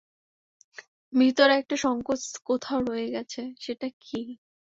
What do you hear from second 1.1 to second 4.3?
ভিতরে একটা সংকোচ কোথাও রয়ে গেছে, সেটা কী?